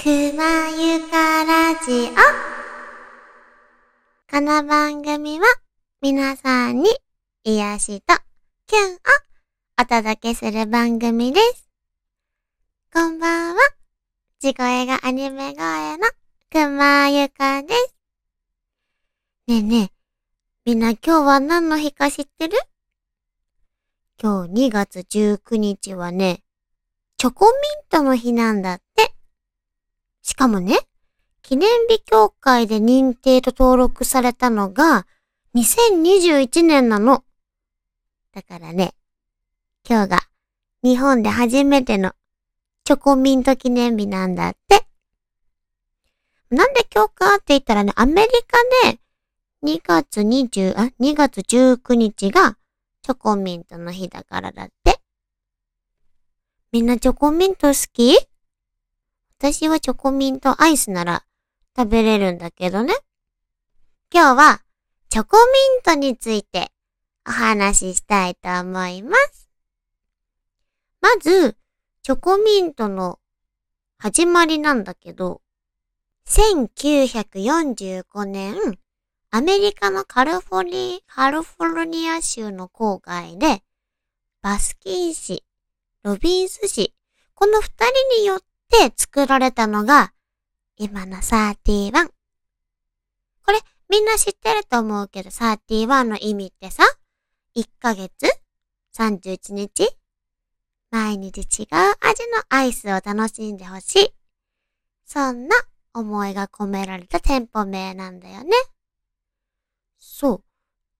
[0.00, 0.44] くま
[0.80, 2.14] ゆかラジオ。
[4.30, 5.46] この番組は
[6.00, 6.90] 皆さんに
[7.42, 8.14] 癒しと
[8.68, 8.96] キュンを
[9.82, 11.68] お届けする番組です。
[12.92, 13.60] こんばんは。
[14.38, 16.06] 地声がアニメ声の
[16.48, 17.96] くまゆかです。
[19.48, 19.90] ねえねえ、
[20.64, 22.56] みんな今日は何の日か知ってる？
[24.22, 26.44] 今日2月19日はね、
[27.16, 29.12] チョコミントの日なんだって。
[30.28, 30.76] しかもね、
[31.40, 35.06] 記念日協会で認定と登録されたのが
[35.54, 37.24] 2021年なの。
[38.34, 38.92] だからね、
[39.88, 40.20] 今日が
[40.82, 42.12] 日本で初めての
[42.84, 44.86] チョコミント記念日なんだって。
[46.50, 48.28] なんで今日かって言ったらね、アメリ
[48.82, 48.98] カで
[49.62, 52.58] 2月20、あ、2月19日が
[53.00, 55.00] チョコミントの日だからだって。
[56.70, 58.27] みんなチョコミント好き？
[59.40, 61.22] 私はチョコミントアイスなら
[61.76, 62.92] 食べれるんだけどね。
[64.12, 64.62] 今日は
[65.10, 66.72] チョコミントについて
[67.24, 69.48] お話ししたいと思います。
[71.00, 71.56] まず、
[72.02, 73.20] チョコミントの
[73.98, 75.40] 始まりなんだけど、
[76.26, 78.56] 1945年、
[79.30, 83.62] アメリカのカリフォルニカリフォルニア州の郊外で、
[84.42, 85.44] バスキン市、
[86.02, 86.92] ロビンス市、
[87.34, 90.12] この二人によって作られたのが、
[90.76, 92.08] 今の31。
[93.44, 96.84] これ、みんな知ってると思うけど、31の意味ってさ、
[97.56, 98.26] 1ヶ月
[98.94, 99.98] ?31 日
[100.90, 101.66] 毎日違う
[102.00, 104.14] 味のアイスを楽しんでほしい。
[105.04, 105.56] そんな
[105.92, 108.50] 思いが込められた店舗名なんだよね。
[109.98, 110.42] そう。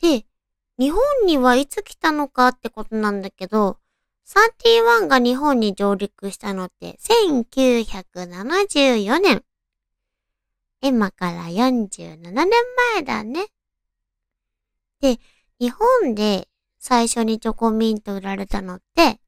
[0.00, 0.26] で、
[0.78, 3.78] 日本にはいつ来たのかってことなんだけど、
[4.26, 9.44] 31が日本に上陸したのって1974年。
[10.80, 12.48] 今から47年
[12.94, 13.46] 前だね。
[15.00, 15.18] で、
[15.58, 19.20] 日本で最初にチョコミント売られたのって、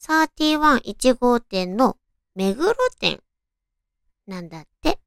[0.00, 1.96] 311号店の
[2.34, 3.20] 目黒店
[4.26, 4.98] なんだって。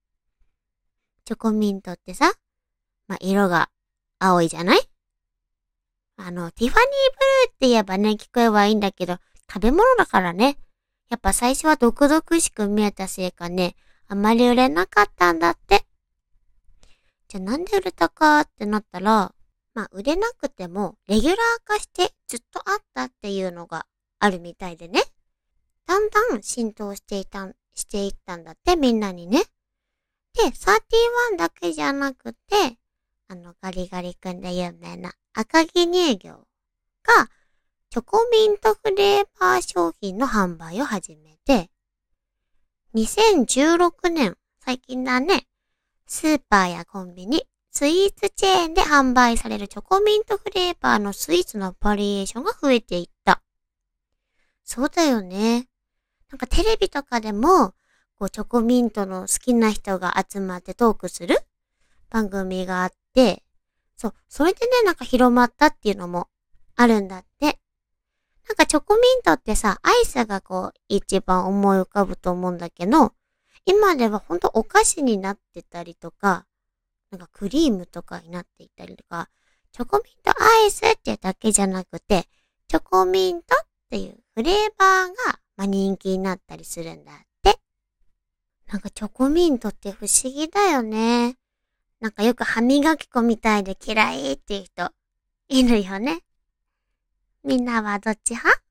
[1.23, 2.33] チョコミントってさ、
[3.07, 3.69] まあ、色が
[4.19, 4.90] 青いじゃない？
[6.17, 9.17] あの、ティファニーブルーって言えばね、聞こえはいいんだけど、
[9.51, 10.57] 食べ物だからね。
[11.09, 13.75] やっぱ最初は毒々しく見えたせいかね、
[14.07, 15.85] あまり売れなかったんだって。
[17.27, 19.33] じゃあなんで売れたかってなったら、
[19.73, 23.85] まあ売れなくても、レギュラー化してずっとあったっていうのが
[24.19, 25.01] あるみたいでね。
[25.85, 29.43] だんだん浸透していた、していったんだって、みんなにね。
[30.33, 32.77] で、31だけじゃなくて、
[33.31, 36.33] あの、ガリガリ君で有名な赤城乳業
[37.01, 37.29] が、
[37.89, 41.69] チョコミントフレーバー商品の販売を始めて、
[42.93, 45.47] 2016年、最近だね、
[46.07, 53.41] スーパーやコンビニ、スイーツチェーンで販売されるチョコミントフレーバーのスイーツのバリエーションが増えていった。
[54.65, 55.69] そうだよね。
[56.29, 57.75] なんかテレビとかでも、
[58.19, 61.37] こうチョコミントの好きな人が集まってトークする
[62.09, 62.91] 番組があっ、
[63.95, 66.27] そう、それでね、なんか広まったっていうのも
[66.75, 67.59] あるんだって。
[68.47, 73.13] なんかチョコミントってさ、アイスがこう、一番思い浮かぶと思うんだけど、
[73.65, 76.45] 今ではほんとお菓子になってたりとか、
[77.11, 79.29] なんかクリームとかになっていたりとか、
[79.71, 82.27] チョコミントアイスってだけじゃなくて、
[82.67, 87.59] チョコミントっていうフレーバーが、ま、人気になったりするんだって。
[88.67, 91.37] なんかチョコミントって不思議だよね。
[92.01, 94.91] なんかよく歯磨き粉みたいで嫌いっていう人
[95.49, 96.21] いるよね。
[97.43, 98.61] みんなはどっち派？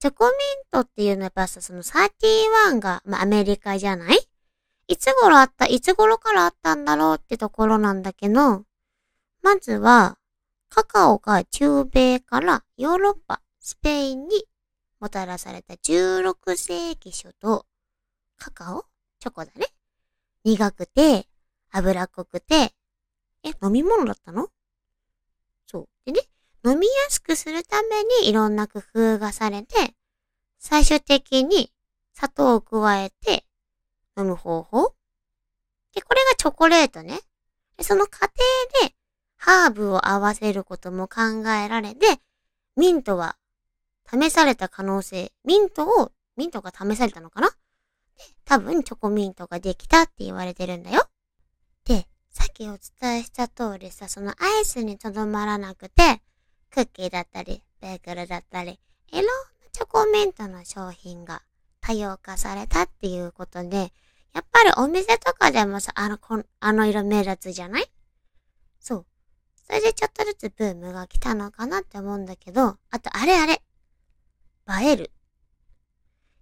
[0.00, 0.36] チョコミン
[0.70, 4.18] トっていうのはやっぱさ、その31が、まあ、アメリカじゃない？
[4.88, 8.64] いつ頃あった、いつ頃からあったんだろうってところなんだけど、
[9.42, 10.18] まずは、
[10.70, 14.44] カカオが中米からヨーロッパ、スペインに
[14.98, 17.66] もたらされた16世紀初頭、
[18.38, 18.86] カカオ？
[19.20, 19.66] チョコだね。
[20.44, 21.28] 苦くて、
[21.72, 22.72] 脂っこくて、
[23.42, 24.48] え、飲み物だったの？
[25.66, 25.88] そう。
[26.04, 26.20] でね、
[26.64, 29.94] 飲みやすくするためにいろんな工夫がされて、
[30.58, 31.72] 最終的に
[32.12, 33.44] 砂糖を加えて
[34.16, 34.94] 飲む方法
[35.94, 37.18] で、これがチョコレートね。
[37.76, 38.94] で、その過程で
[39.36, 42.20] ハーブを合わせることも考えられて、
[42.76, 43.36] ミントは
[44.08, 47.48] 試された可能性、ミントを、ミントが試されたのかな？
[47.48, 47.54] で、
[48.44, 51.08] 多分チョコミントができたって言われてるんだよ。
[52.32, 56.22] さっきお伝えした通りさ、そのアイスにとどまらなくて、
[56.70, 58.80] クッキーだったり、ベーグルだったり、
[59.12, 59.30] いろんな
[59.72, 61.42] チョコミントの商品が
[61.80, 63.92] 多様化されたっていうことで、
[64.32, 67.84] やっぱりお店とかでもさ、あの、こんあの色目立つじゃない？
[68.80, 69.06] そう。
[69.66, 73.62] それでちょっとずつブームが来たのかなって思うんだけど、あとあれあれ。
[74.82, 75.10] 映える。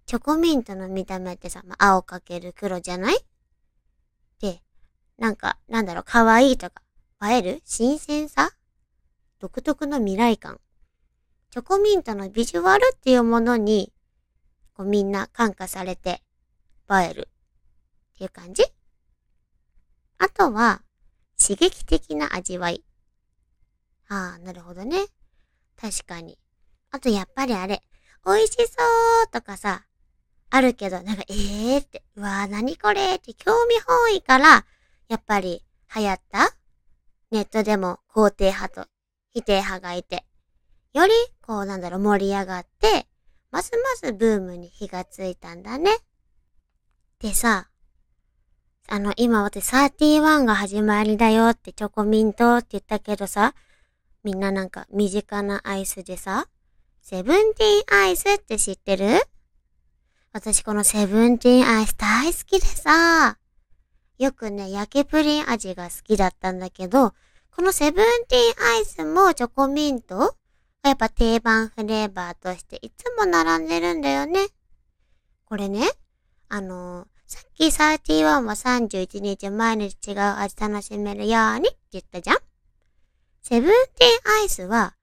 [0.05, 3.17] チョコミントの見た目ってさ、まあ、青かける黒じゃない？
[4.39, 4.61] で、
[5.21, 6.81] なんか、なんだろう、可愛いとか、
[7.23, 7.61] 映える？
[7.63, 8.49] 新鮮さ？
[9.39, 10.59] 独特の未来感。
[11.51, 13.93] チョコミントのビジュアルっていうものに、
[14.73, 16.23] こうみんな感化されて
[16.89, 17.27] 映える
[18.15, 18.63] っていう感じ？
[20.17, 20.81] あとは、
[21.39, 22.83] 刺激的な味わい。
[24.09, 25.05] ああ、なるほどね。
[25.79, 26.39] 確かに。
[26.89, 27.83] あとやっぱりあれ、
[28.25, 28.63] 美味しそ
[29.27, 29.85] うとかさ、
[30.49, 31.33] あるけど、なんか、え
[31.75, 34.65] えー、って、うわー、何これって興味本位から、
[35.11, 35.61] やっぱり
[35.93, 36.55] 流行った？
[37.31, 38.87] ネットでも肯定派と
[39.33, 40.23] 否定派がいて、
[40.93, 41.11] より、
[41.41, 43.07] こうなんだろう、盛り上がって、
[43.51, 45.91] ますますブームに火がついたんだね。
[47.19, 47.67] でさ、
[48.87, 53.53] あの、今私31が始まりだよってチョコミントって言ったけどさ、
[54.23, 56.47] みんななんか身近なアイスでさ、
[57.01, 59.21] セブンティーンアイスって知ってる？
[60.31, 63.37] 私このセブンティーンアイス大好きでさ、
[64.23, 67.13] よくね、焼けプリン味が好きだったんだけど、
[67.55, 70.35] このセブンティーンアイスもチョコミント？
[70.83, 74.47] がやっぱ定番フレーバーとしていつも並んでるんだよね。
[75.45, 75.89] これね、
[76.49, 82.37] あのー、さっき31は31日毎日違う味楽しめるようにって言ったじゃん
[83.41, 84.95] セブンティーンアイスは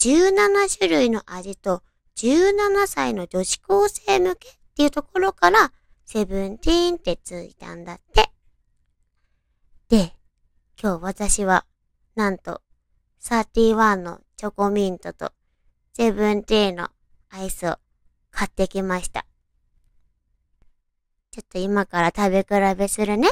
[0.00, 1.82] 17種類の味と
[2.16, 5.72] 17歳の女子高生向けっていうところから
[6.04, 8.35] セブンティーンってついたんだって。
[9.88, 10.12] で、
[10.82, 11.64] 今日私は
[12.16, 12.60] なんと、
[13.22, 15.30] 31のチョコミントと
[15.92, 16.88] セブンティーの
[17.30, 17.76] アイスを
[18.32, 19.26] 買ってきました。
[21.30, 23.28] ちょっと今から食べ比べするね。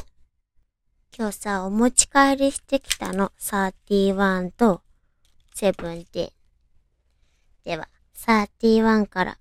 [1.17, 3.33] 今日さ、お持ち帰りしてきたの。
[3.41, 4.83] 31と
[5.55, 6.33] セブンティー。
[7.65, 9.39] では、31から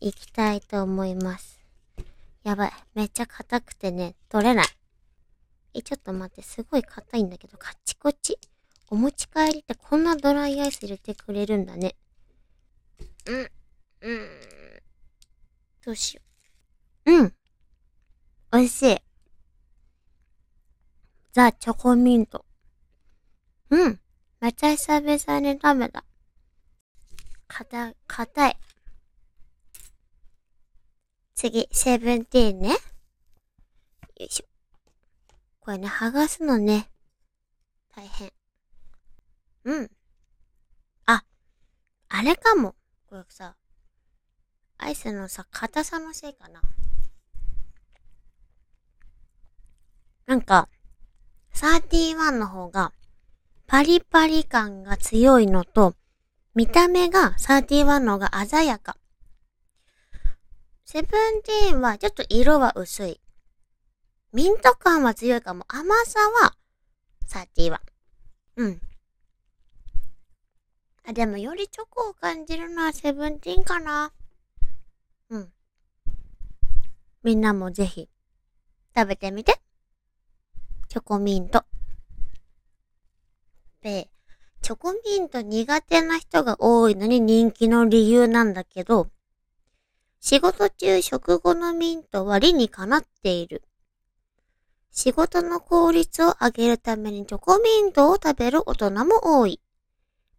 [0.00, 1.58] 行きたいと思います。
[2.44, 2.72] やばい。
[2.94, 4.66] めっちゃ硬くてね、取れない。
[5.74, 6.42] え、ちょっと待って。
[6.42, 8.38] すごい硬いんだけど、カッチコチ？
[8.90, 11.96] お持ち帰りってこんなドライアイス入れてくれるんだね。
[13.26, 13.50] うん、
[14.02, 14.30] うん。
[15.84, 16.22] どうしよ
[17.06, 17.12] う。
[17.12, 17.34] うん。
[18.52, 18.98] 美味しい。
[21.32, 22.44] ザ・チョコミント。
[23.70, 24.00] うん。
[24.40, 26.04] めっちゃ久々に食べた。
[27.48, 28.56] 硬い、硬い。
[31.34, 32.68] 次、セブンティーンね。
[32.68, 32.76] よ
[34.18, 34.53] いしょ。
[35.64, 36.90] これね、剥がすのね、
[37.96, 38.30] 大変。
[39.64, 39.90] うん。
[41.06, 41.24] あ、
[42.10, 42.74] あれかも。
[43.06, 43.56] これさ、
[44.76, 46.60] アイスのさ、硬さのせいかな。
[50.26, 50.68] なんか、
[51.54, 52.92] 31の方が、
[53.66, 55.94] パリパリ感が強いのと、
[56.54, 58.98] 見た目が31の方が鮮やか。
[60.84, 63.23] セブンティーンはちょっと色は薄い。
[64.34, 65.64] ミント感は強いかも。
[65.68, 66.56] 甘さは
[67.28, 67.78] 31。
[68.56, 68.80] うん。
[71.06, 74.12] あ、でもよりチョコを感じるのはセブンティーンかな。
[75.30, 75.52] うん。
[77.22, 78.08] みんなもぜひ
[78.96, 79.60] 食べてみて。
[80.88, 81.62] チョコミント。
[83.82, 84.10] で、
[84.62, 89.10] チョコミント苦手な人が多いのに人気の理由なんだけど、
[90.18, 93.62] 仕事中食後のミントは理にかなっている。
[94.94, 99.60] 仕事の効率を上げるためにチョコミントを食べる大人も多い。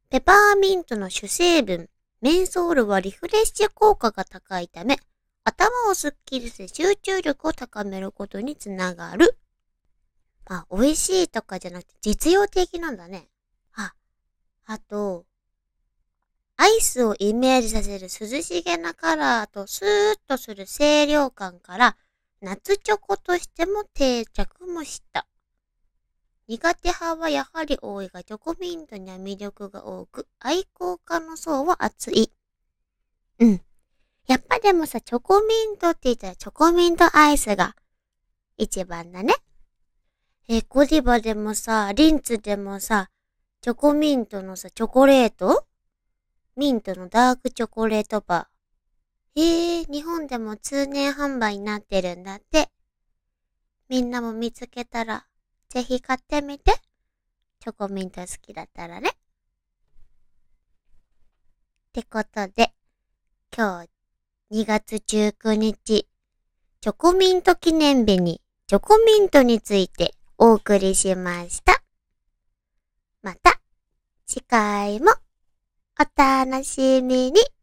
[0.09, 1.89] ペパーミントの主成分、
[2.21, 4.97] メンソールはリフレッシュ効果が高いため、
[5.43, 9.37] 頭をスッキリして集中力を高めることにつながる。
[10.47, 13.27] まあ、美味しいとかじゃなくて実用的なんだね。
[13.73, 13.93] あ、
[14.67, 15.25] あと、
[16.55, 21.97] アイスをイメージさせる涼しげなカラーとスーッとする清涼感から
[22.45, 25.25] 夏チョコとしても定着もした。
[26.47, 32.31] 苦手派はやはり多いが、チョコミントには魅力が多く、愛好家の層は厚い。
[33.39, 33.61] うん。
[34.27, 37.75] やっぱでもさ、チョコミントって言ったらチョコミントアイスが
[38.57, 39.33] 一番だね。
[40.47, 43.09] えゴディバでもさ、リンツでもさ、
[43.61, 45.65] チョコミントのさ、チョコレート？
[46.55, 48.54] ミントのダークチョコレートバー。
[49.35, 52.69] へえ、日本でも通年販売になってるんだって。
[53.89, 55.27] みんなも見つけたら
[55.69, 56.73] ぜひ買ってみて。
[57.59, 59.09] チョコミント好きだったらね。
[59.09, 59.11] っ
[61.91, 62.73] てことで、
[63.55, 63.83] 今
[64.49, 66.07] 日2月19日、
[66.79, 71.81] チョコミント記念日にチョコミントについてお送りしました。
[73.21, 73.59] また
[74.27, 75.11] 次回も
[75.99, 77.54] お楽しみに。